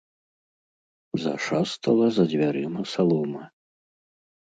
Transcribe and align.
Зашастала 1.27 2.07
за 2.17 2.23
дзвярыма 2.35 2.81
салома. 2.97 3.43